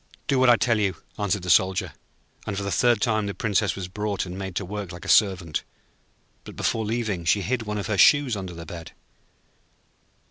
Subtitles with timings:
[0.25, 1.93] 'Do what I tell you,' answered the Soldier;
[2.47, 5.07] and for the third time the Princess was brought and made to work like a
[5.07, 5.63] servant.
[6.43, 8.93] But before leaving she hid one of her shoes under the bed.